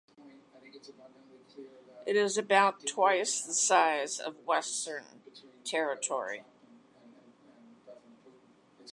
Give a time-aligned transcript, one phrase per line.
[2.07, 5.03] It is about twice the size of the western
[5.63, 6.43] Territory.